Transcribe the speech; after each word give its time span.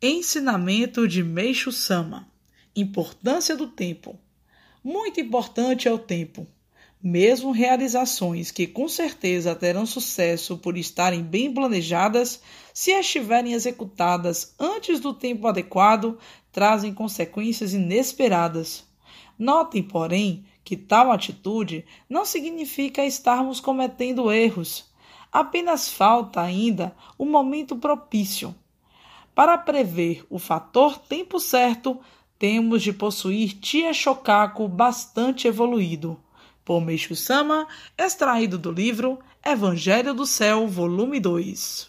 Ensinamento 0.00 1.08
de 1.08 1.24
Meixo 1.24 1.72
Sama: 1.72 2.30
Importância 2.76 3.56
do 3.56 3.66
tempo. 3.66 4.16
Muito 4.82 5.20
importante 5.20 5.88
é 5.88 5.92
o 5.92 5.98
tempo. 5.98 6.46
Mesmo 7.02 7.50
realizações 7.50 8.52
que 8.52 8.68
com 8.68 8.88
certeza 8.88 9.56
terão 9.56 9.84
sucesso 9.84 10.56
por 10.56 10.78
estarem 10.78 11.20
bem 11.20 11.52
planejadas, 11.52 12.40
se 12.72 12.92
estiverem 12.92 13.54
executadas 13.54 14.54
antes 14.56 15.00
do 15.00 15.12
tempo 15.12 15.48
adequado, 15.48 16.16
trazem 16.52 16.94
consequências 16.94 17.74
inesperadas. 17.74 18.84
Notem, 19.36 19.82
porém, 19.82 20.44
que 20.62 20.76
tal 20.76 21.10
atitude 21.10 21.84
não 22.08 22.24
significa 22.24 23.04
estarmos 23.04 23.58
cometendo 23.58 24.30
erros. 24.30 24.84
Apenas 25.32 25.88
falta 25.88 26.40
ainda 26.40 26.94
o 27.18 27.24
momento 27.24 27.74
propício 27.74 28.54
para 29.38 29.56
prever 29.56 30.26
o 30.28 30.36
fator 30.36 30.98
tempo 30.98 31.38
certo, 31.38 32.00
temos 32.40 32.82
de 32.82 32.92
possuir 32.92 33.52
Tia 33.60 33.92
Shokaku 33.92 34.66
bastante 34.66 35.46
evoluído. 35.46 36.18
Por 36.64 36.80
Meishu 36.80 37.14
Sama, 37.14 37.68
extraído 37.96 38.58
do 38.58 38.72
livro 38.72 39.20
Evangelho 39.46 40.12
do 40.12 40.26
Céu, 40.26 40.66
volume 40.66 41.20
2. 41.20 41.88